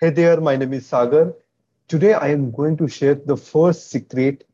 Hey 0.00 0.10
there, 0.10 0.40
my 0.40 0.56
name 0.56 0.72
is 0.72 0.86
Sagar. 0.86 1.34
Today 1.88 2.14
I 2.14 2.28
am 2.28 2.50
going 2.50 2.76
to 2.78 2.88
share 2.88 3.14
the 3.14 3.36
first 3.36 3.90
secret 3.90 4.44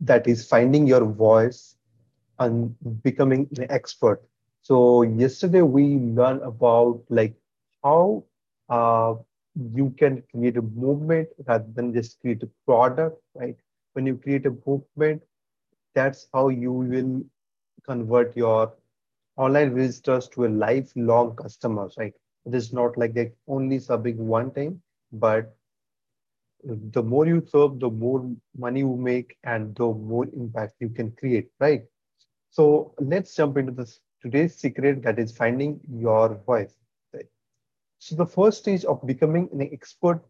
that 0.00 0.26
is 0.28 0.46
finding 0.46 0.86
your 0.86 1.04
voice 1.06 1.76
and 2.38 2.74
becoming 3.02 3.48
an 3.58 3.66
expert. 3.70 4.22
So 4.62 5.02
yesterday 5.02 5.62
we 5.62 5.96
learned 5.98 6.42
about 6.42 7.02
like 7.08 7.34
how 7.84 8.24
uh, 8.68 9.14
you 9.74 9.90
can 9.98 10.22
create 10.30 10.56
a 10.58 10.62
movement 10.62 11.28
rather 11.46 11.66
than 11.74 11.94
just 11.94 12.20
create 12.20 12.42
a 12.42 12.50
product, 12.66 13.20
right? 13.34 13.56
When 13.94 14.06
you 14.06 14.16
create 14.16 14.46
a 14.46 14.56
movement, 14.66 15.22
that's 15.94 16.28
how 16.32 16.48
you 16.48 16.72
will 16.72 17.22
convert 17.84 18.36
your 18.36 18.72
online 19.36 19.74
visitors 19.74 20.28
to 20.28 20.46
a 20.46 20.48
lifelong 20.48 21.36
customers, 21.36 21.94
right? 21.98 22.14
It 22.46 22.54
is 22.54 22.72
not 22.72 22.96
like 22.98 23.14
they're 23.14 23.32
only 23.48 23.78
serving 23.78 24.26
one 24.26 24.50
time, 24.52 24.82
but 25.12 25.56
the 26.64 27.02
more 27.02 27.26
you 27.26 27.40
serve, 27.46 27.78
the 27.80 27.90
more 27.90 28.30
money 28.56 28.80
you 28.80 28.96
make 28.96 29.36
and 29.44 29.74
the 29.76 29.86
more 29.86 30.26
impact 30.34 30.74
you 30.80 30.88
can 30.88 31.10
create, 31.12 31.50
right? 31.60 31.82
So 32.50 32.94
let's 32.98 33.34
jump 33.34 33.56
into 33.58 33.72
this 33.72 34.00
today's 34.22 34.54
secret 34.56 35.02
that 35.02 35.18
is 35.18 35.36
finding 35.36 35.80
your 35.88 36.34
voice. 36.46 36.74
So 37.98 38.16
the 38.16 38.26
first 38.26 38.58
stage 38.58 38.84
of 38.84 39.06
becoming 39.06 39.48
an 39.52 39.60
expert 39.72 40.20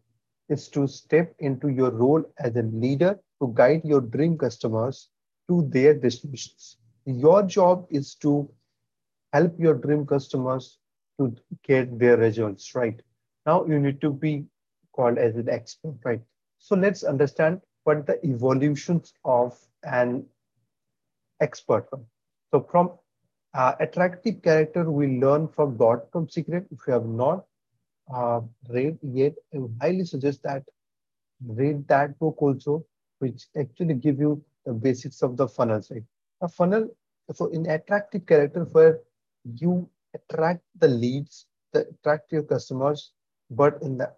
is 0.49 0.67
to 0.69 0.87
step 0.87 1.33
into 1.39 1.69
your 1.69 1.89
role 1.91 2.23
as 2.37 2.55
a 2.55 2.63
leader 2.63 3.19
to 3.41 3.51
guide 3.55 3.83
your 3.85 4.01
dream 4.01 4.37
customers 4.37 5.09
to 5.49 5.63
their 5.69 5.93
destinations. 5.93 6.77
Your 7.05 7.43
job 7.43 7.87
is 7.89 8.15
to 8.15 8.49
help 9.33 9.57
your 9.59 9.73
dream 9.75 10.05
customers 10.05 10.79
to 11.19 11.35
get 11.63 11.97
their 11.99 12.17
results 12.17 12.75
right. 12.75 13.01
Now 13.45 13.65
you 13.65 13.79
need 13.79 14.01
to 14.01 14.11
be 14.11 14.45
called 14.93 15.17
as 15.17 15.35
an 15.35 15.49
expert, 15.49 15.95
right? 16.03 16.21
So 16.59 16.75
let's 16.75 17.03
understand 17.03 17.61
what 17.83 18.05
the 18.05 18.23
evolutions 18.25 19.13
of 19.25 19.57
an 19.83 20.25
expert. 21.41 21.87
So 22.51 22.61
from 22.69 22.91
uh, 23.53 23.73
attractive 23.79 24.41
character, 24.41 24.89
we 24.89 25.19
learn 25.19 25.47
from 25.47 25.77
dot-com 25.77 26.29
secret. 26.29 26.67
If 26.71 26.79
you 26.87 26.93
have 26.93 27.05
not 27.05 27.45
uh, 28.13 28.41
read 28.69 28.97
yet, 29.01 29.33
I 29.53 29.57
would 29.57 29.75
highly 29.81 30.05
suggest 30.05 30.43
that 30.43 30.63
read 31.47 31.87
that 31.87 32.17
book 32.19 32.41
also, 32.41 32.85
which 33.19 33.47
actually 33.57 33.95
give 33.95 34.19
you 34.19 34.43
the 34.65 34.73
basics 34.73 35.21
of 35.23 35.37
the 35.37 35.47
funnel, 35.47 35.81
Right? 35.89 36.03
A 36.41 36.47
funnel, 36.47 36.87
so 37.33 37.47
in 37.47 37.67
attractive 37.69 38.25
character, 38.25 38.65
where 38.65 38.99
you 39.55 39.89
attract 40.13 40.61
the 40.77 40.87
leads, 40.87 41.47
the 41.73 41.87
attract 41.87 42.31
your 42.31 42.43
customers, 42.43 43.13
but 43.49 43.81
in 43.81 43.97
the 43.97 44.13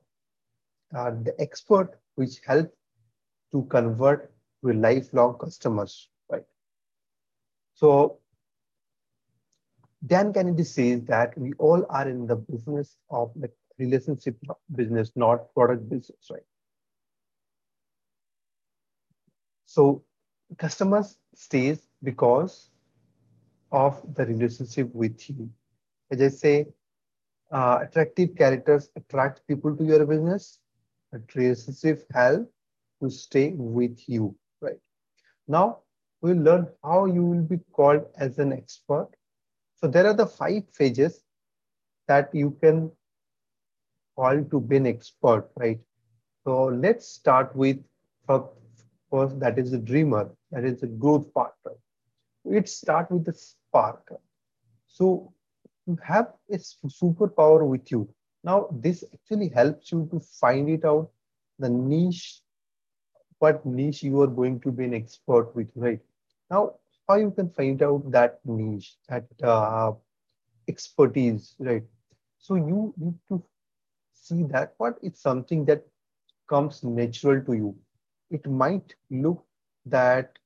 uh, 0.95 1.11
the 1.11 1.33
expert 1.39 1.99
which 2.15 2.39
help 2.45 2.71
to 3.51 3.63
convert 3.63 4.31
to 4.63 4.73
lifelong 4.73 5.37
customers, 5.37 6.09
right? 6.29 6.45
So 7.73 8.19
Dan 10.05 10.33
Kennedy 10.33 10.63
says 10.63 11.03
that 11.05 11.37
we 11.37 11.53
all 11.53 11.85
are 11.89 12.07
in 12.07 12.27
the 12.27 12.35
business 12.35 12.97
of 13.09 13.31
the 13.35 13.49
relationship 13.79 14.37
business, 14.75 15.11
not 15.15 15.53
product 15.53 15.89
business, 15.89 16.29
right? 16.31 16.43
So 19.65 20.03
customers 20.57 21.17
stays 21.33 21.87
because 22.03 22.69
of 23.71 24.01
the 24.15 24.25
relationship 24.25 24.93
with 24.93 25.29
you. 25.29 25.49
As 26.11 26.21
I 26.21 26.27
say, 26.27 26.67
uh, 27.51 27.79
attractive 27.81 28.35
characters 28.35 28.89
attract 28.95 29.47
people 29.47 29.75
to 29.75 29.83
your 29.83 30.05
business. 30.05 30.59
A 31.13 31.19
relationship 31.35 32.05
help 32.13 32.51
to 33.01 33.09
stay 33.09 33.53
with 33.55 34.09
you, 34.09 34.35
right? 34.61 34.79
Now 35.47 35.79
we'll 36.21 36.37
learn 36.37 36.67
how 36.83 37.05
you 37.05 37.23
will 37.23 37.43
be 37.43 37.59
called 37.73 38.05
as 38.17 38.39
an 38.39 38.53
expert. 38.53 39.09
So 39.75 39.87
there 39.87 40.07
are 40.07 40.13
the 40.13 40.27
five 40.27 40.63
phases 40.73 41.23
that 42.07 42.33
you 42.33 42.51
can 42.61 42.91
call 44.15 44.43
to 44.43 44.59
be 44.61 44.77
an 44.77 44.87
expert, 44.87 45.49
right? 45.55 45.79
So 46.43 46.65
let's 46.65 47.07
start 47.07 47.55
with 47.55 47.77
first, 48.27 49.39
that 49.39 49.57
is 49.59 49.71
the 49.71 49.77
dreamer, 49.77 50.29
that 50.51 50.65
is 50.65 50.81
the 50.81 50.87
growth 50.87 51.33
partner. 51.33 51.73
It 52.45 52.69
start 52.69 53.11
with 53.11 53.25
the 53.25 53.33
spark. 53.33 54.11
So 54.87 55.33
you 55.87 55.97
have 56.03 56.33
a 56.51 56.57
superpower 56.57 57.67
with 57.67 57.91
you. 57.91 58.07
Now 58.43 58.67
this 58.71 59.03
actually 59.13 59.49
helps 59.49 59.91
you 59.91 60.07
to 60.11 60.19
find 60.19 60.69
it 60.69 60.85
out 60.85 61.09
the 61.59 61.69
niche 61.69 62.41
what 63.39 63.65
niche 63.65 64.03
you 64.03 64.21
are 64.21 64.27
going 64.27 64.59
to 64.61 64.71
be 64.71 64.85
an 64.85 64.93
expert 64.93 65.53
with, 65.55 65.69
right? 65.75 65.99
Now, 66.49 66.73
how 67.07 67.15
you 67.15 67.31
can 67.31 67.49
find 67.49 67.81
out 67.83 68.09
that 68.11 68.39
niche, 68.45 68.95
that 69.09 69.25
uh, 69.43 69.93
expertise, 70.67 71.55
right? 71.59 71.83
So 72.39 72.55
you 72.55 72.93
need 72.97 73.15
to 73.29 73.43
see 74.13 74.43
that 74.43 74.73
what 74.77 74.97
is 75.01 75.19
something 75.19 75.65
that 75.65 75.83
comes 76.49 76.83
natural 76.83 77.43
to 77.43 77.53
you. 77.53 77.75
It 78.31 78.47
might 78.49 78.95
look 79.09 79.45
that 79.85 80.37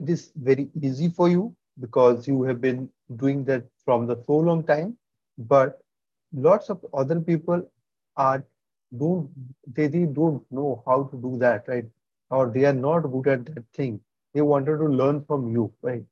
it 0.00 0.08
is 0.08 0.32
very 0.36 0.68
easy 0.82 1.08
for 1.08 1.28
you 1.28 1.54
because 1.80 2.26
you 2.26 2.42
have 2.42 2.60
been 2.60 2.88
doing 3.16 3.44
that 3.44 3.64
from 3.84 4.06
the 4.06 4.16
so 4.26 4.36
long 4.38 4.62
time, 4.64 4.96
but 5.38 5.80
lots 6.32 6.70
of 6.70 6.84
other 6.94 7.20
people 7.20 7.62
are 8.16 8.44
don't 8.98 9.28
they, 9.74 9.86
they 9.88 10.04
don't 10.06 10.42
know 10.50 10.82
how 10.86 11.04
to 11.04 11.16
do 11.16 11.36
that, 11.38 11.66
right? 11.68 11.84
Or 12.30 12.50
they 12.50 12.64
are 12.64 12.72
not 12.74 13.00
good 13.02 13.28
at 13.28 13.46
that 13.46 13.64
thing. 13.74 14.00
They 14.34 14.40
wanted 14.42 14.78
to 14.78 14.86
learn 14.86 15.24
from 15.24 15.50
you, 15.52 15.72
right? 15.82 16.04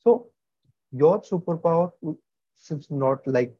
So 0.00 0.26
your 0.92 1.20
superpower 1.22 1.92
seems 2.56 2.90
not 2.90 3.26
like 3.26 3.54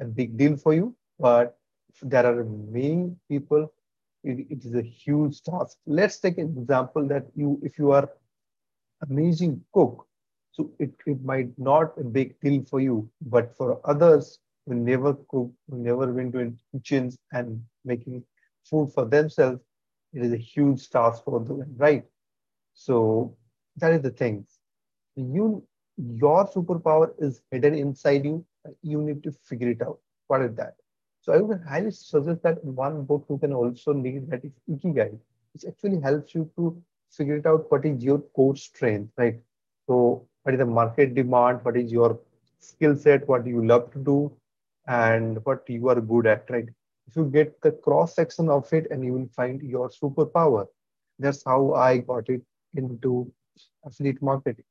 a 0.00 0.04
big 0.04 0.36
deal 0.36 0.56
for 0.56 0.74
you, 0.74 0.94
but 1.18 1.58
there 2.02 2.26
are 2.26 2.44
many 2.44 3.14
people, 3.28 3.72
it, 4.24 4.46
it 4.50 4.64
is 4.64 4.74
a 4.74 4.82
huge 4.82 5.42
task. 5.42 5.78
Let's 5.86 6.18
take 6.18 6.38
an 6.38 6.56
example 6.58 7.06
that 7.08 7.26
you, 7.34 7.60
if 7.62 7.78
you 7.78 7.92
are 7.92 8.08
amazing 9.08 9.62
cook, 9.72 10.06
so 10.52 10.70
it, 10.78 10.90
it 11.06 11.22
might 11.24 11.50
not 11.58 11.96
a 11.98 12.04
big 12.04 12.38
deal 12.40 12.62
for 12.64 12.80
you, 12.80 13.08
but 13.22 13.56
for 13.56 13.80
others, 13.84 14.38
who 14.70 14.78
never 14.78 15.14
cook, 15.30 15.52
who 15.70 15.78
never 15.90 16.12
went 16.14 16.34
to 16.34 16.54
kitchens 16.84 17.18
and 17.32 17.68
making 17.84 18.24
food 18.64 18.92
for 18.94 19.06
themselves, 19.06 19.60
it 20.14 20.22
is 20.24 20.32
a 20.32 20.38
huge 20.38 20.90
task 20.90 21.24
for 21.24 21.40
them, 21.40 21.76
right? 21.78 22.04
So 22.74 23.36
that 23.76 23.92
is 23.94 24.02
the 24.02 24.10
thing. 24.10 24.46
You, 25.16 25.64
your 25.96 26.46
superpower 26.48 27.12
is 27.18 27.42
hidden 27.50 27.74
inside 27.74 28.24
you. 28.24 28.44
You 28.82 29.02
need 29.02 29.22
to 29.24 29.32
figure 29.32 29.70
it 29.70 29.82
out. 29.82 29.98
What 30.28 30.42
is 30.42 30.54
that? 30.56 30.74
So 31.20 31.32
I 31.32 31.38
would 31.38 31.62
highly 31.62 31.90
suggest 31.92 32.42
that 32.42 32.64
one 32.64 33.04
book 33.04 33.26
you 33.30 33.38
can 33.38 33.52
also 33.52 33.94
read 33.94 34.30
that 34.30 34.44
is 34.44 34.52
Ikigai, 34.70 35.18
which 35.54 35.64
actually 35.66 36.00
helps 36.00 36.34
you 36.34 36.50
to 36.56 36.82
figure 37.10 37.36
it 37.36 37.46
out 37.46 37.70
what 37.70 37.84
is 37.86 38.02
your 38.04 38.20
core 38.36 38.56
strength, 38.56 39.12
right? 39.18 39.40
So 39.86 40.26
what 40.42 40.54
is 40.54 40.58
the 40.60 40.66
market 40.66 41.14
demand? 41.14 41.64
What 41.64 41.76
is 41.76 41.92
your 41.92 42.18
skill 42.60 42.96
set? 42.96 43.28
What 43.28 43.44
do 43.44 43.50
you 43.50 43.66
love 43.66 43.92
to 43.92 43.98
do? 43.98 44.32
And 44.90 45.44
what 45.46 45.68
you 45.68 45.88
are 45.88 46.00
good 46.00 46.26
at, 46.26 46.50
right? 46.50 46.68
if 47.10 47.16
you 47.16 47.24
get 47.24 47.60
the 47.62 47.72
cross 47.72 48.14
section 48.14 48.48
of 48.48 48.72
it 48.72 48.86
and 48.90 49.04
you 49.04 49.12
will 49.12 49.28
find 49.34 49.62
your 49.62 49.90
superpower. 49.90 50.66
That's 51.18 51.42
how 51.44 51.74
I 51.74 51.98
got 51.98 52.28
it 52.28 52.42
into 52.74 53.32
affiliate 53.84 54.22
marketing. 54.22 54.64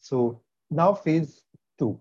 So 0.00 0.40
now 0.70 0.92
phase 0.94 1.44
two. 1.78 1.98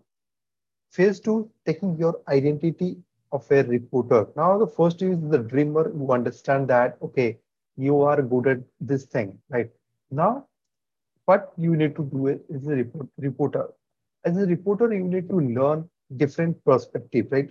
Phase 0.91 1.19
two, 1.19 1.49
taking 1.65 1.97
your 1.97 2.19
identity 2.27 2.97
of 3.31 3.45
a 3.51 3.63
reporter. 3.63 4.27
Now 4.35 4.57
the 4.57 4.67
first 4.67 5.01
is 5.03 5.19
the 5.29 5.37
dreamer. 5.39 5.91
You 5.95 6.11
understand 6.11 6.67
that, 6.69 6.97
okay, 7.03 7.37
you 7.77 8.01
are 8.01 8.21
good 8.21 8.47
at 8.47 8.59
this 8.81 9.05
thing, 9.05 9.37
right? 9.49 9.69
Now, 10.09 10.47
what 11.25 11.53
you 11.57 11.75
need 11.75 11.95
to 11.97 12.03
do 12.05 12.27
is 12.27 12.65
a 12.67 12.75
report, 12.75 13.07
reporter. 13.17 13.67
As 14.25 14.37
a 14.37 14.47
reporter, 14.47 14.91
you 14.93 15.03
need 15.03 15.29
to 15.29 15.39
learn 15.39 15.87
different 16.17 16.63
perspective, 16.65 17.27
right? 17.31 17.49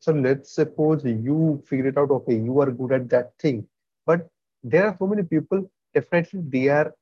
So 0.00 0.12
let's 0.12 0.52
suppose 0.52 1.04
you 1.04 1.62
figure 1.66 1.88
it 1.88 1.98
out, 1.98 2.10
okay, 2.10 2.34
you 2.34 2.60
are 2.60 2.70
good 2.70 2.92
at 2.92 3.08
that 3.10 3.32
thing. 3.38 3.66
But 4.04 4.28
there 4.62 4.86
are 4.86 4.96
so 4.98 5.06
many 5.06 5.22
people, 5.22 5.70
definitely 5.94 6.42
they 6.48 6.68
are 6.68 6.94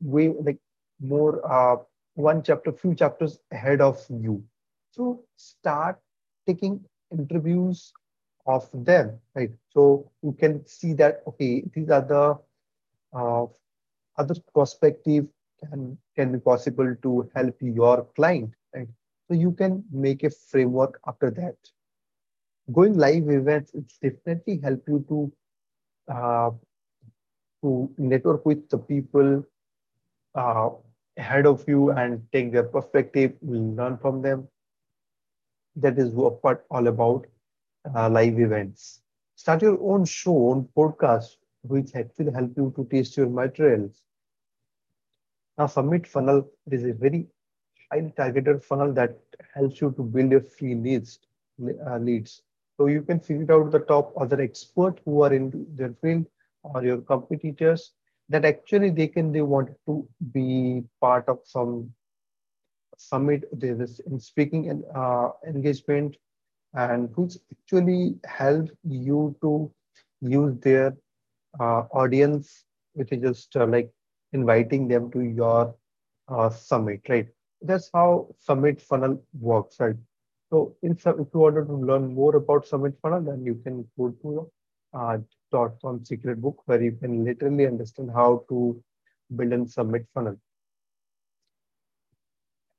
way 0.00 0.28
like 0.28 0.58
more 1.00 1.40
uh, 1.50 1.76
one 2.14 2.42
chapter, 2.42 2.72
few 2.72 2.94
chapters 2.94 3.38
ahead 3.52 3.80
of 3.80 4.04
you. 4.10 4.42
So 4.90 5.24
start 5.36 5.98
taking 6.46 6.84
interviews 7.10 7.92
of 8.46 8.68
them, 8.72 9.18
right? 9.34 9.50
So 9.70 10.10
you 10.22 10.32
can 10.32 10.66
see 10.66 10.92
that, 10.94 11.22
okay, 11.26 11.64
these 11.74 11.90
are 11.90 12.02
the 12.02 12.38
uh, 13.12 13.46
other 14.18 14.34
perspective 14.54 15.26
can, 15.60 15.98
can 16.14 16.32
be 16.32 16.38
possible 16.38 16.94
to 17.02 17.30
help 17.34 17.56
your 17.60 18.06
client? 18.14 18.52
So 19.28 19.34
you 19.34 19.52
can 19.52 19.84
make 19.90 20.22
a 20.24 20.30
framework 20.30 21.00
after 21.06 21.30
that. 21.30 21.56
Going 22.72 22.94
live 22.96 23.28
events, 23.28 23.72
it's 23.74 23.98
definitely 23.98 24.58
help 24.58 24.86
you 24.88 25.04
to 25.08 25.32
uh, 26.12 26.50
to 27.62 27.90
network 27.98 28.44
with 28.46 28.68
the 28.68 28.78
people 28.78 29.44
uh, 30.34 30.70
ahead 31.16 31.46
of 31.46 31.64
you 31.68 31.90
and 31.90 32.22
take 32.32 32.52
their 32.52 32.64
perspective, 32.64 33.32
learn 33.42 33.96
from 33.98 34.22
them. 34.22 34.48
That 35.76 35.98
is 35.98 36.10
what 36.10 36.40
all 36.70 36.86
about 36.88 37.26
uh, 37.94 38.08
live 38.10 38.38
events. 38.40 39.02
Start 39.36 39.62
your 39.62 39.78
own 39.80 40.04
show, 40.04 40.50
own 40.50 40.68
podcast, 40.76 41.36
which 41.62 41.94
actually 41.94 42.32
help 42.32 42.56
you 42.56 42.72
to 42.76 42.84
test 42.86 43.16
your 43.16 43.28
materials. 43.28 44.02
Now, 45.58 45.66
Summit 45.66 46.06
Funnel 46.06 46.50
is 46.70 46.84
a 46.84 46.92
very 46.92 47.28
highly 47.90 48.12
targeted 48.16 48.62
funnel 48.62 48.92
that 48.94 49.18
helps 49.54 49.80
you 49.80 49.92
to 49.96 50.02
build 50.02 50.30
your 50.32 50.40
free 50.40 50.74
leads. 50.74 51.20
Uh, 51.86 51.98
leads. 51.98 52.42
So 52.76 52.86
you 52.86 53.02
can 53.02 53.20
figure 53.20 53.52
out 53.54 53.70
the 53.72 53.80
top 53.80 54.12
other 54.20 54.40
experts 54.40 55.00
who 55.04 55.22
are 55.22 55.32
in 55.32 55.66
their 55.74 55.94
field 56.02 56.26
or 56.62 56.84
your 56.84 56.98
competitors 56.98 57.92
that 58.28 58.44
actually 58.44 58.90
they 58.90 59.06
can 59.08 59.32
they 59.32 59.42
want 59.42 59.70
to 59.86 60.06
be 60.32 60.84
part 61.00 61.28
of 61.28 61.38
some 61.44 61.92
summit 62.96 63.44
there 63.52 63.80
is 63.82 64.00
in 64.00 64.18
speaking 64.18 64.68
and 64.70 64.84
uh, 64.94 65.30
engagement 65.46 66.16
and 66.74 67.10
which 67.16 67.34
actually 67.52 68.14
help 68.26 68.68
you 68.84 69.34
to 69.42 69.70
use 70.20 70.54
their 70.60 70.96
uh, 71.60 71.82
audience 72.02 72.64
which 72.94 73.12
is 73.12 73.22
just 73.22 73.56
uh, 73.56 73.66
like 73.66 73.90
inviting 74.32 74.88
them 74.88 75.10
to 75.10 75.20
your 75.20 75.74
uh, 76.28 76.48
summit 76.50 77.00
right 77.08 77.28
that's 77.62 77.90
how 77.92 78.28
summit 78.38 78.80
funnel 78.80 79.22
works 79.38 79.76
right? 79.80 79.96
So 80.50 80.76
in 80.82 80.92
if 80.92 81.02
you 81.06 81.40
wanted 81.40 81.66
to 81.66 81.74
learn 81.74 82.14
more 82.14 82.36
about 82.36 82.66
summit 82.66 82.94
funnel 83.00 83.20
then 83.20 83.44
you 83.44 83.56
can 83.64 83.86
go 83.98 84.10
to 84.22 84.50
uh, 84.94 85.18
com 85.82 86.04
secret 86.04 86.40
book 86.40 86.62
where 86.66 86.82
you 86.82 86.92
can 86.92 87.24
literally 87.24 87.66
understand 87.66 88.10
how 88.14 88.44
to 88.48 88.82
build 89.34 89.52
and 89.52 89.70
summit 89.70 90.06
funnel. 90.14 90.36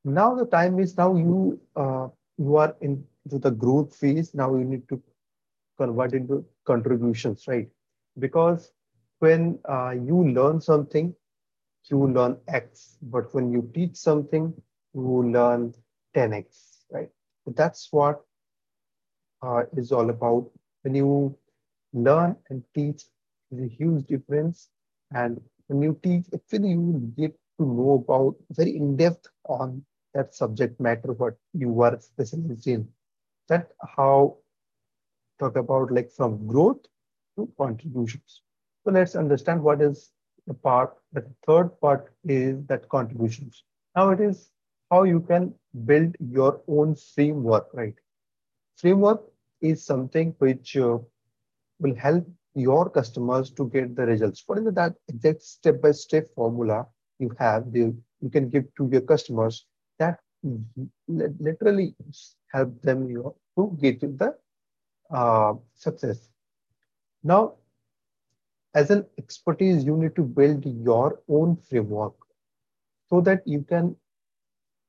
Now 0.05 0.35
the 0.35 0.45
time 0.45 0.79
is 0.79 0.97
now 0.97 1.15
you 1.15 1.59
uh, 1.75 2.07
you 2.37 2.55
are 2.55 2.75
into 2.81 3.39
the 3.39 3.51
growth 3.51 3.95
phase. 3.95 4.33
Now 4.33 4.55
you 4.55 4.63
need 4.63 4.87
to 4.89 5.01
convert 5.77 6.13
into 6.13 6.45
contributions 6.65 7.45
right? 7.47 7.67
Because 8.17 8.71
when 9.19 9.59
uh, 9.67 9.91
you 9.91 10.29
learn 10.29 10.61
something 10.61 11.13
you 11.89 12.07
learn 12.07 12.37
x. 12.47 12.97
But 13.01 13.33
when 13.33 13.51
you 13.51 13.69
teach 13.73 13.95
something 13.95 14.53
you 14.97 15.31
learn 15.31 15.73
10x 16.13 16.85
right? 16.91 17.09
So 17.45 17.51
that's 17.55 17.87
what 17.91 18.23
uh, 19.41 19.63
is 19.75 19.91
all 19.91 20.09
about. 20.09 20.49
When 20.83 20.95
you 20.95 21.35
learn 21.93 22.35
and 22.49 22.63
teach 22.73 23.03
is 23.51 23.59
a 23.61 23.67
huge 23.67 24.05
difference. 24.07 24.69
And 25.11 25.41
when 25.67 25.81
you 25.81 25.99
teach 26.03 26.25
actually 26.33 26.69
you 26.71 27.11
get 27.17 27.31
to 27.59 27.65
know 27.65 28.03
about 28.05 28.35
very 28.51 28.75
in 28.75 28.95
depth 28.97 29.27
on 29.47 29.83
that 30.13 30.33
subject 30.35 30.79
matter 30.79 31.13
what 31.13 31.37
you 31.53 31.81
are 31.81 31.99
specialized 31.99 32.67
in. 32.67 32.87
That 33.49 33.71
how 33.95 34.37
talk 35.39 35.55
about 35.57 35.91
like 35.91 36.11
from 36.11 36.47
growth 36.47 36.81
to 37.37 37.49
contributions. 37.57 38.41
So 38.83 38.91
let's 38.91 39.15
understand 39.15 39.61
what 39.63 39.81
is 39.81 40.11
the 40.47 40.53
part 40.53 40.95
the 41.13 41.25
third 41.45 41.69
part 41.81 42.13
is 42.23 42.65
that 42.67 42.89
contributions. 42.89 43.63
Now 43.95 44.09
it 44.11 44.21
is 44.21 44.51
how 44.91 45.03
you 45.03 45.19
can 45.21 45.53
build 45.85 46.15
your 46.19 46.61
own 46.67 46.95
framework 46.95 47.67
right 47.73 47.95
framework 48.75 49.21
is 49.61 49.85
something 49.85 50.33
which 50.39 50.77
uh, 50.77 50.97
will 51.79 51.95
help 51.95 52.25
your 52.55 52.89
customers 52.89 53.51
to 53.51 53.69
get 53.69 53.95
the 53.95 54.05
results. 54.05 54.43
What 54.47 54.59
is 54.59 54.73
that 54.73 54.95
exact 55.07 55.43
step-by-step 55.43 56.27
formula 56.35 56.87
you 57.19 57.31
have, 57.39 57.71
the, 57.71 57.93
you 58.21 58.29
can 58.31 58.49
give 58.49 58.65
to 58.77 58.89
your 58.91 59.01
customers 59.01 59.65
that 59.99 60.19
literally 61.07 61.95
help 62.51 62.81
them 62.81 63.09
you 63.09 63.23
know, 63.23 63.35
to 63.57 63.77
get 63.81 63.99
to 64.01 64.07
the 64.07 64.35
uh, 65.15 65.53
success. 65.75 66.29
Now, 67.23 67.53
as 68.75 68.91
an 68.91 69.05
expertise, 69.17 69.83
you 69.83 69.97
need 69.97 70.15
to 70.15 70.23
build 70.23 70.65
your 70.65 71.19
own 71.27 71.57
framework 71.69 72.13
so 73.09 73.21
that 73.21 73.41
you 73.47 73.63
can 73.67 73.95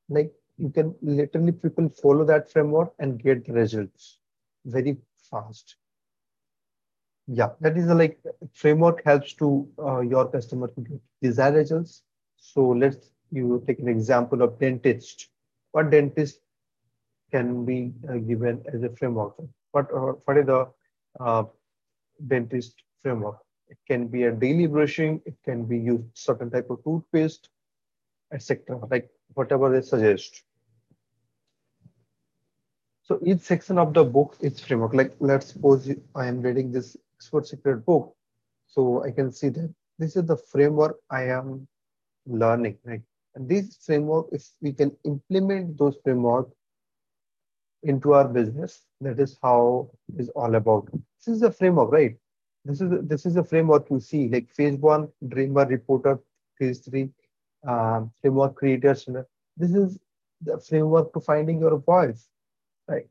like 0.09 0.31
you 0.57 0.69
can 0.69 0.93
literally 1.01 1.51
people 1.51 1.89
follow 2.01 2.25
that 2.25 2.51
framework 2.51 2.93
and 2.99 3.21
get 3.21 3.47
results 3.47 4.17
very 4.65 4.97
fast 5.29 5.77
yeah, 7.31 7.49
that 7.61 7.77
is 7.77 7.87
a, 7.87 7.93
like 7.93 8.19
framework 8.53 9.03
helps 9.05 9.33
to 9.33 9.67
uh, 9.77 9.99
your 9.99 10.27
customer 10.27 10.67
to 10.69 10.81
get 10.81 10.99
desired 11.21 11.55
results. 11.55 12.01
So 12.37 12.69
let's 12.69 13.11
you 13.31 13.63
take 13.67 13.79
an 13.79 13.87
example 13.87 14.41
of 14.41 14.59
dentist. 14.59 15.29
What 15.71 15.91
dentist 15.91 16.39
can 17.31 17.65
be 17.65 17.93
uh, 18.09 18.13
given 18.13 18.63
as 18.73 18.81
a 18.81 18.89
framework? 18.95 19.35
What 19.71 19.93
uh, 19.93 20.13
what 20.25 20.37
is 20.37 20.47
the 20.47 20.69
uh, 21.19 21.43
dentist 22.27 22.81
framework? 23.03 23.37
It 23.67 23.77
can 23.87 24.07
be 24.07 24.23
a 24.23 24.31
daily 24.31 24.65
brushing. 24.65 25.21
It 25.27 25.35
can 25.45 25.65
be 25.65 25.77
used 25.77 26.05
certain 26.15 26.49
type 26.49 26.71
of 26.71 26.83
toothpaste, 26.83 27.49
etc. 28.33 28.79
Like 28.89 29.07
whatever 29.33 29.71
they 29.71 29.81
suggest. 29.81 30.43
So 33.03 33.19
each 33.23 33.39
section 33.39 33.79
of 33.79 33.93
the 33.93 34.03
book 34.03 34.37
is 34.39 34.59
framework. 34.59 34.93
Like 34.93 35.15
let's 35.19 35.47
suppose 35.47 35.89
I 36.15 36.27
am 36.27 36.41
reading 36.41 36.71
this 36.71 36.95
expert 37.15 37.47
Secret 37.47 37.85
book. 37.85 38.15
So 38.67 39.03
I 39.03 39.11
can 39.11 39.31
see 39.31 39.49
that 39.49 39.73
this 39.97 40.15
is 40.15 40.25
the 40.25 40.37
framework 40.37 40.97
I 41.09 41.23
am 41.23 41.67
learning, 42.27 42.77
right? 42.85 43.01
And 43.35 43.49
this 43.49 43.77
framework, 43.83 44.27
if 44.31 44.47
we 44.61 44.73
can 44.73 44.95
implement 45.05 45.77
those 45.77 45.97
framework 46.03 46.49
into 47.83 48.13
our 48.13 48.27
business, 48.27 48.81
that 49.01 49.19
is 49.19 49.37
how 49.41 49.89
it 50.13 50.21
is 50.21 50.29
all 50.29 50.53
about. 50.55 50.89
This 50.91 51.35
is 51.35 51.39
the 51.41 51.51
framework, 51.51 51.91
right? 51.91 52.15
This 52.65 52.81
is 52.81 52.91
this 53.07 53.25
is 53.25 53.33
the 53.33 53.43
framework 53.43 53.89
you 53.89 53.99
see, 53.99 54.29
like 54.29 54.49
phase 54.49 54.77
one, 54.77 55.07
dreamer, 55.27 55.65
reporter, 55.65 56.19
phase 56.57 56.79
three, 56.79 57.09
um, 57.67 58.11
framework 58.21 58.55
creators. 58.55 59.07
This 59.57 59.71
is 59.71 59.99
the 60.41 60.59
framework 60.59 61.13
to 61.13 61.19
finding 61.19 61.59
your 61.59 61.77
voice, 61.77 62.27
right? 62.87 63.07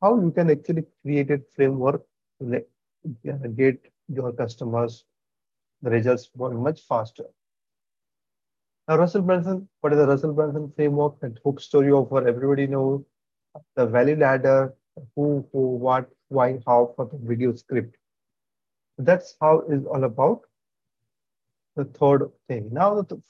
How 0.00 0.20
you 0.20 0.30
can 0.32 0.50
actually 0.50 0.84
create 1.02 1.30
a 1.30 1.40
framework 1.54 2.02
to 2.40 2.64
get 3.56 3.80
your 4.08 4.32
customers 4.32 5.04
the 5.82 5.90
results 5.90 6.30
much 6.36 6.80
faster. 6.82 7.24
Now, 8.88 8.98
Russell 8.98 9.22
Brunson, 9.22 9.68
what 9.80 9.92
is 9.92 9.98
the 9.98 10.06
Russell 10.06 10.32
Brunson 10.32 10.72
framework? 10.74 11.20
That 11.20 11.38
hook 11.44 11.60
story 11.60 11.90
offer 11.90 12.26
everybody 12.26 12.66
knows, 12.66 13.04
the 13.76 13.86
value 13.86 14.16
ladder, 14.16 14.74
who, 15.14 15.46
who, 15.52 15.76
what, 15.76 16.08
why, 16.28 16.58
how 16.66 16.92
for 16.96 17.06
the 17.06 17.18
video 17.22 17.54
script. 17.54 17.96
That's 18.98 19.36
how 19.40 19.60
is 19.68 19.84
all 19.86 20.04
about 20.04 20.42
the 21.76 21.84
third 21.84 22.30
thing. 22.48 22.68
Now, 22.72 23.00
the 23.02 23.20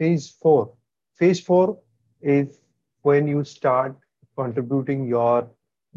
phase 0.00 0.30
four. 0.30 0.72
Phase 1.18 1.40
four 1.40 1.78
is 2.22 2.60
when 3.02 3.28
you 3.28 3.44
start 3.44 3.96
contributing 4.36 5.06
your 5.06 5.48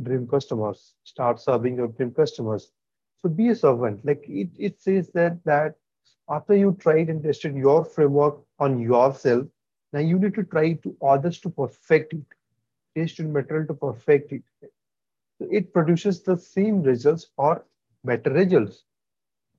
dream 0.01 0.27
customers, 0.27 0.95
start 1.05 1.39
serving 1.39 1.77
your 1.77 1.87
dream 1.87 2.11
customers. 2.11 2.71
So 3.21 3.29
be 3.29 3.49
a 3.49 3.55
servant. 3.55 4.05
Like 4.05 4.25
it, 4.27 4.49
it 4.59 4.81
says 4.81 5.09
that 5.13 5.43
that 5.45 5.75
after 6.29 6.55
you 6.55 6.75
tried 6.79 7.09
and 7.09 7.23
tested 7.23 7.55
your 7.55 7.85
framework 7.85 8.39
on 8.59 8.79
yourself, 8.79 9.47
now 9.93 9.99
you 9.99 10.19
need 10.19 10.35
to 10.35 10.43
try 10.43 10.73
to 10.73 10.97
others 11.01 11.39
to 11.39 11.49
perfect 11.49 12.13
it, 12.13 12.25
test 12.97 13.19
your 13.19 13.29
material 13.29 13.67
to 13.67 13.73
perfect 13.73 14.33
it. 14.33 14.43
So 15.39 15.47
it 15.49 15.73
produces 15.73 16.23
the 16.23 16.37
same 16.37 16.81
results 16.81 17.27
or 17.37 17.65
better 18.03 18.31
results. 18.31 18.83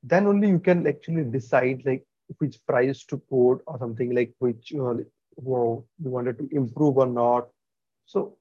Then 0.03 0.27
only 0.27 0.49
you 0.49 0.59
can 0.59 0.87
actually 0.87 1.25
decide 1.25 1.83
like 1.87 2.05
which 2.39 2.59
price 2.67 3.05
to 3.07 3.19
quote 3.19 3.63
or 3.67 3.79
something 3.79 4.15
like 4.15 4.35
which 4.39 4.73
uh, 4.75 4.95
you 4.97 5.85
wanted 5.99 6.39
to 6.39 6.49
improve 6.53 6.99
or 6.99 7.07
not. 7.07 7.49
So 8.07 8.37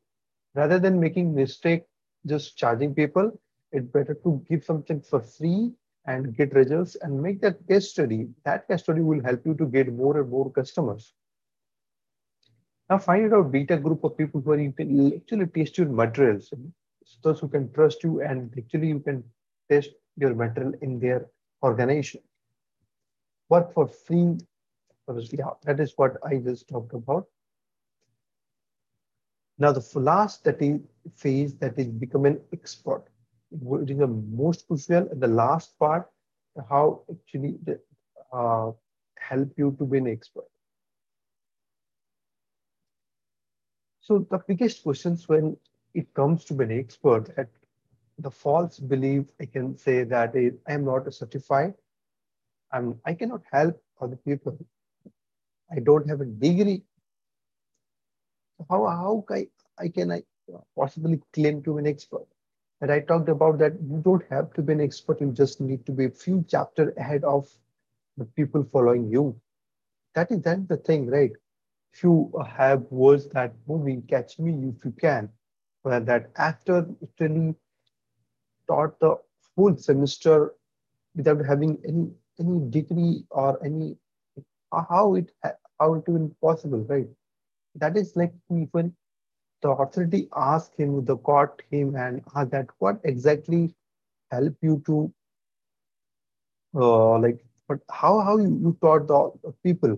rather 0.55 0.79
than 0.79 0.99
making 0.99 1.33
mistake 1.33 1.85
just 2.25 2.57
charging 2.57 2.93
people, 2.93 3.31
it's 3.71 3.87
better 3.87 4.13
to 4.23 4.43
give 4.49 4.63
something 4.63 5.01
for 5.01 5.21
free 5.21 5.71
and 6.05 6.35
get 6.35 6.53
results 6.53 6.95
and 7.01 7.21
make 7.21 7.41
that 7.41 7.65
case 7.67 7.89
study. 7.89 8.27
That 8.45 8.67
case 8.67 8.81
study 8.81 9.01
will 9.01 9.23
help 9.23 9.45
you 9.45 9.55
to 9.55 9.65
get 9.65 9.91
more 9.91 10.19
and 10.19 10.29
more 10.29 10.51
customers. 10.51 11.13
Now 12.89 12.97
find 12.97 13.33
out 13.33 13.51
beta 13.51 13.77
group 13.77 14.03
of 14.03 14.17
people 14.17 14.41
who 14.41 14.55
you 14.55 14.71
can 14.73 15.13
actually 15.15 15.47
test 15.47 15.77
your 15.77 15.87
materials. 15.87 16.53
Those 17.23 17.39
who 17.39 17.47
can 17.47 17.71
trust 17.73 18.03
you 18.03 18.21
and 18.21 18.53
actually 18.57 18.89
you 18.89 18.99
can 18.99 19.23
test 19.71 19.89
your 20.17 20.35
material 20.35 20.73
in 20.81 20.99
their 20.99 21.25
organization. 21.63 22.21
Work 23.49 23.73
for 23.73 23.87
free. 23.87 24.37
Yeah, 25.07 25.51
that 25.63 25.79
is 25.79 25.93
what 25.97 26.17
I 26.23 26.37
just 26.37 26.67
talked 26.69 26.93
about. 26.93 27.27
Now 29.57 29.71
the 29.71 29.99
last 29.99 30.43
that 30.45 30.61
is 30.61 30.79
phase 31.15 31.55
that 31.57 31.77
is 31.77 31.87
become 31.87 32.25
an 32.25 32.39
expert. 32.51 33.03
it 33.51 33.89
is 33.89 33.97
the 33.97 34.07
most 34.07 34.67
crucial. 34.67 35.07
And 35.09 35.21
the 35.21 35.27
last 35.27 35.77
part, 35.77 36.09
how 36.69 37.03
actually 37.11 37.59
uh, 38.31 38.71
help 39.17 39.49
you 39.57 39.75
to 39.77 39.85
be 39.85 39.97
an 39.99 40.07
expert. 40.07 40.45
So 44.01 44.19
the 44.29 44.39
biggest 44.47 44.83
questions 44.83 45.29
when 45.29 45.57
it 45.93 46.13
comes 46.13 46.43
to 46.45 46.53
be 46.53 46.65
an 46.65 46.71
expert 46.71 47.29
at 47.37 47.49
the 48.17 48.31
false 48.31 48.79
belief, 48.79 49.25
I 49.39 49.45
can 49.45 49.77
say 49.77 50.03
that 50.03 50.35
is, 50.35 50.53
I 50.67 50.73
am 50.73 50.85
not 50.85 51.07
a 51.07 51.11
certified. 51.11 51.73
I'm, 52.73 52.99
I 53.05 53.13
cannot 53.13 53.41
help 53.51 53.81
other 54.01 54.17
people. 54.17 54.57
I 55.71 55.79
don't 55.79 56.09
have 56.09 56.21
a 56.21 56.25
degree. 56.25 56.83
How, 58.69 58.85
how 58.87 59.25
I, 59.29 59.47
I 59.77 59.89
can 59.89 60.11
I 60.11 60.23
possibly 60.77 61.21
claim 61.33 61.63
to 61.63 61.75
be 61.75 61.79
an 61.79 61.87
expert? 61.87 62.25
And 62.81 62.91
I 62.91 62.99
talked 62.99 63.29
about 63.29 63.59
that 63.59 63.73
you 63.81 64.01
don't 64.03 64.23
have 64.29 64.53
to 64.53 64.61
be 64.61 64.73
an 64.73 64.81
expert, 64.81 65.21
you 65.21 65.31
just 65.31 65.61
need 65.61 65.85
to 65.85 65.91
be 65.91 66.05
a 66.05 66.09
few 66.09 66.43
chapters 66.49 66.93
ahead 66.97 67.23
of 67.23 67.47
the 68.17 68.25
people 68.25 68.67
following 68.71 69.09
you. 69.09 69.39
That 70.15 70.31
is 70.31 70.41
then 70.41 70.65
the 70.67 70.77
thing, 70.77 71.07
right? 71.07 71.31
If 71.93 72.03
you 72.03 72.33
have 72.47 72.83
words 72.91 73.27
that 73.29 73.53
movie, 73.67 74.01
catch 74.07 74.39
me 74.39 74.51
if 74.75 74.83
you 74.83 74.91
can, 74.91 75.29
where 75.83 75.99
that 75.99 76.31
actor 76.35 76.87
literally 77.01 77.55
taught 78.67 78.99
the 78.99 79.17
whole 79.55 79.75
semester 79.77 80.55
without 81.15 81.45
having 81.45 81.79
any 81.87 82.11
any 82.39 82.59
degree 82.69 83.25
or 83.31 83.63
any 83.63 83.97
how 84.89 85.15
it 85.15 85.31
how 85.79 85.93
it 85.95 86.03
even 86.07 86.35
possible, 86.41 86.79
right? 86.89 87.07
That 87.75 87.97
is 87.97 88.15
like 88.15 88.33
even 88.51 88.95
the 89.61 89.69
authority 89.69 90.29
asked 90.35 90.75
him, 90.75 91.05
the 91.05 91.17
court 91.17 91.61
him 91.71 91.95
and 91.95 92.21
asked 92.35 92.51
that 92.51 92.67
what 92.79 92.99
exactly 93.03 93.73
help 94.31 94.55
you 94.61 94.81
to 94.85 95.13
uh, 96.75 97.17
like 97.19 97.43
but 97.67 97.79
how 97.89 98.19
how 98.19 98.37
you, 98.37 98.49
you 98.63 98.77
taught 98.81 99.07
the, 99.07 99.53
people? 99.63 99.97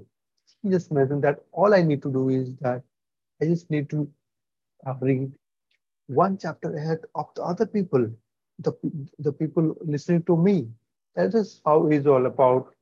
He 0.61 0.69
just 0.69 0.91
mentioned 0.91 1.23
that 1.23 1.39
all 1.51 1.73
I 1.73 1.81
need 1.81 2.01
to 2.03 2.11
do 2.11 2.29
is 2.29 2.55
that 2.61 2.83
I 3.41 3.45
just 3.45 3.69
need 3.69 3.89
to 3.91 4.07
uh, 4.85 4.95
read 5.01 5.31
one 6.07 6.37
chapter 6.37 6.75
ahead 6.75 6.99
of 7.15 7.27
the 7.35 7.43
other 7.43 7.65
people, 7.65 8.09
the 8.59 8.73
the 9.19 9.31
people 9.33 9.75
listening 9.81 10.23
to 10.23 10.37
me. 10.37 10.69
That 11.15 11.33
is 11.35 11.61
how 11.65 11.87
it's 11.87 12.07
all 12.07 12.25
about 12.25 12.73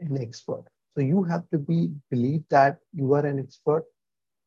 an 0.00 0.18
expert. 0.20 0.64
So 0.94 1.02
you 1.02 1.22
have 1.24 1.48
to 1.50 1.58
be 1.58 1.90
believe 2.10 2.44
that 2.50 2.78
you 2.92 3.14
are 3.14 3.24
an 3.26 3.38
expert. 3.38 3.84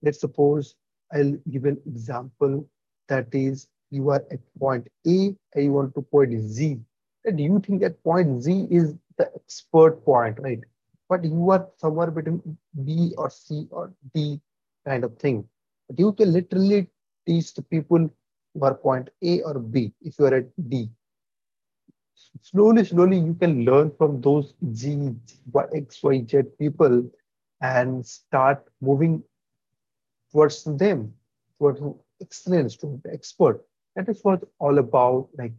Let's 0.01 0.19
suppose 0.19 0.75
I'll 1.13 1.33
give 1.49 1.65
an 1.65 1.81
example 1.85 2.67
that 3.09 3.33
is 3.33 3.67
you 3.91 4.09
are 4.09 4.23
at 4.31 4.39
point 4.59 4.87
A 5.07 5.35
and 5.53 5.63
you 5.63 5.73
want 5.73 5.95
to 5.95 6.01
point 6.01 6.39
Z. 6.41 6.79
And 7.25 7.39
you 7.39 7.59
think 7.59 7.81
that 7.81 8.03
point 8.03 8.41
Z 8.41 8.67
is 8.71 8.95
the 9.17 9.29
expert 9.35 10.03
point, 10.05 10.39
right? 10.39 10.61
But 11.09 11.23
you 11.23 11.49
are 11.51 11.67
somewhere 11.77 12.11
between 12.11 12.57
B 12.83 13.13
or 13.17 13.29
C 13.29 13.67
or 13.71 13.93
D 14.13 14.41
kind 14.85 15.03
of 15.03 15.17
thing. 15.17 15.47
But 15.87 15.99
you 15.99 16.13
can 16.13 16.33
literally 16.33 16.89
teach 17.25 17.53
the 17.53 17.61
people 17.63 18.09
who 18.53 18.63
are 18.63 18.75
point 18.75 19.09
A 19.23 19.41
or 19.43 19.59
B 19.59 19.93
if 20.01 20.19
you 20.19 20.25
are 20.25 20.35
at 20.35 20.69
D. 20.69 20.89
Slowly, 22.41 22.83
slowly, 22.85 23.19
you 23.19 23.33
can 23.33 23.65
learn 23.65 23.91
from 23.97 24.21
those 24.21 24.53
G, 24.73 25.11
X, 25.73 26.03
Y, 26.03 26.25
Z 26.25 26.43
people 26.59 27.09
and 27.61 28.05
start 28.05 28.65
moving 28.81 29.23
towards 30.31 30.63
them, 30.63 31.13
towards 31.57 31.81
excellence, 32.21 32.75
towards 32.75 33.03
the 33.03 33.13
expert. 33.13 33.63
That 33.95 34.09
is 34.09 34.23
what 34.23 34.43
all 34.59 34.77
about, 34.77 35.29
like 35.37 35.53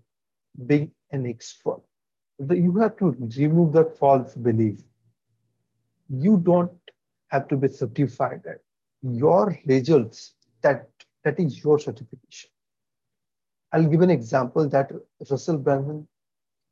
being 0.67 0.91
an 1.11 1.27
expert. 1.27 1.81
You 2.51 2.77
have 2.79 2.97
to 2.99 3.17
remove 3.39 3.73
that 3.73 3.97
false 3.99 4.35
belief. 4.35 4.81
You 6.09 6.39
don't 6.39 6.73
have 7.29 7.49
to 7.49 7.57
be 7.57 7.69
certified 7.69 8.43
that 8.45 8.61
your 9.03 9.59
results, 9.67 10.35
that, 10.63 10.89
that 11.25 11.41
is 11.41 11.63
your 11.63 11.79
certification. 11.79 12.51
I'll 13.73 13.87
give 13.89 14.03
an 14.03 14.11
example 14.11 14.69
that 14.69 14.93
Russell 15.31 15.59
Brunson 15.59 16.07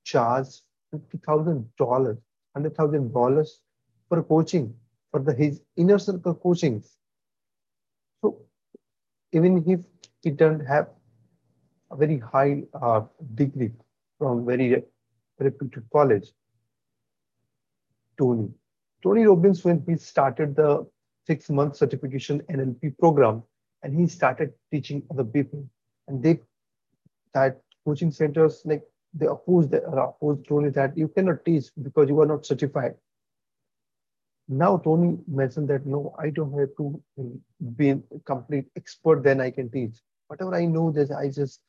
charged 0.05 0.63
$50,000, 0.95 1.67
$100,000 2.57 3.49
for 4.09 4.23
coaching, 4.23 4.75
for 5.11 5.21
the, 5.21 5.35
his 5.35 5.61
inner 5.77 5.99
circle 5.99 6.35
coachings. 6.35 6.97
So 8.23 8.39
even 9.33 9.65
if 9.67 9.81
he 10.23 10.31
doesn't 10.31 10.67
have 10.67 10.89
a 11.91 11.97
very 11.97 12.19
high 12.19 12.63
uh, 12.81 13.03
degree 13.35 13.73
from 14.19 14.47
very 14.47 14.83
reputed 15.39 15.85
college, 15.93 16.33
Tony. 18.19 18.51
Tony 19.03 19.27
Robbins, 19.27 19.65
when 19.65 19.85
he 19.87 19.97
started 19.97 20.57
the 20.57 20.87
six 21.27 21.51
month 21.51 21.77
certification 21.77 22.41
NLP 22.51 22.97
program, 22.99 23.43
and 23.83 23.99
he 23.99 24.07
started 24.07 24.53
teaching 24.71 25.03
other 25.11 25.25
people, 25.25 25.69
and 26.09 26.23
they 26.23 26.41
that 27.35 27.61
coaching 27.85 28.11
centers 28.11 28.63
like 28.65 28.83
they 29.15 29.27
oppose 29.27 29.69
the 29.69 29.87
uh, 29.87 30.09
opposed 30.09 30.47
Tony 30.49 30.71
that 30.71 30.97
you 30.99 31.09
cannot 31.09 31.45
teach 31.45 31.67
because 31.83 32.09
you 32.09 32.21
are 32.21 32.27
not 32.27 32.45
certified. 32.45 32.95
Now 34.49 34.77
Tony 34.77 35.19
mentioned 35.27 35.69
that 35.69 35.87
no, 35.87 36.15
I 36.19 36.31
don't 36.31 36.59
have 36.59 36.71
to 36.79 37.03
um, 37.19 37.41
be 37.77 37.91
a 37.91 38.01
complete 38.25 38.67
expert, 38.77 39.23
then 39.23 39.41
I 39.41 39.51
can 39.51 39.71
teach. 39.71 39.97
Whatever 40.27 40.55
I 40.55 40.67
know, 40.67 40.91
that 40.93 41.11
I 41.13 41.29
just 41.29 41.61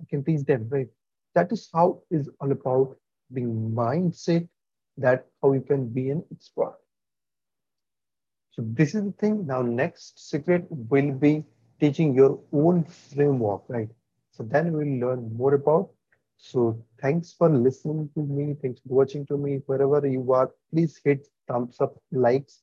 I 0.00 0.04
can 0.08 0.24
teach 0.24 0.44
them, 0.44 0.68
right? 0.68 0.88
That 1.34 1.52
is 1.52 1.68
how 1.72 2.02
is 2.10 2.28
all 2.40 2.50
about 2.50 2.96
being 3.32 3.72
mindset 3.72 4.48
that 4.98 5.26
how 5.42 5.52
you 5.52 5.60
can 5.60 5.88
be 5.88 6.10
an 6.10 6.24
expert. 6.32 6.74
So 8.50 8.62
this 8.66 8.94
is 8.94 9.04
the 9.04 9.12
thing. 9.12 9.46
Now 9.46 9.62
next 9.62 10.28
secret 10.28 10.66
will 10.68 11.12
be 11.12 11.44
teaching 11.80 12.14
your 12.14 12.40
own 12.52 12.84
framework, 12.84 13.62
right? 13.68 13.88
So 14.32 14.42
then 14.42 14.72
we'll 14.72 15.08
learn 15.08 15.34
more 15.36 15.54
about 15.54 15.90
so 16.40 16.82
thanks 17.00 17.32
for 17.32 17.48
listening 17.50 18.10
to 18.14 18.22
me. 18.22 18.54
Thanks 18.60 18.80
for 18.80 18.94
watching 18.94 19.26
to 19.26 19.36
me. 19.36 19.60
Wherever 19.66 20.06
you 20.06 20.32
are, 20.32 20.50
please 20.72 20.98
hit 21.04 21.28
thumbs 21.46 21.80
up, 21.80 21.96
likes, 22.12 22.62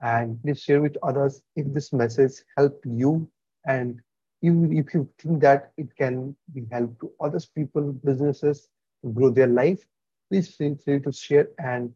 and 0.00 0.42
please 0.42 0.60
share 0.60 0.82
with 0.82 0.96
others 1.02 1.42
if 1.54 1.72
this 1.72 1.92
message 1.92 2.32
helped 2.56 2.84
you. 2.84 3.30
And 3.66 4.00
even 4.42 4.76
if 4.76 4.92
you 4.92 5.08
think 5.18 5.40
that 5.42 5.72
it 5.76 5.94
can 5.96 6.36
be 6.52 6.66
help 6.70 6.98
to 7.00 7.12
others 7.20 7.46
people, 7.46 7.92
businesses 7.92 8.68
to 9.04 9.12
grow 9.12 9.30
their 9.30 9.46
life, 9.46 9.86
please 10.28 10.54
feel 10.54 10.76
free 10.76 11.00
to 11.00 11.12
share. 11.12 11.48
And 11.58 11.94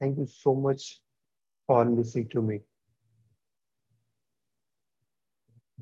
thank 0.00 0.16
you 0.16 0.26
so 0.26 0.54
much 0.54 1.00
for 1.66 1.84
listening 1.84 2.28
to 2.28 2.42
me. 2.42 2.60